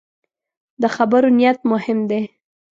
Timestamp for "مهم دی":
1.71-2.21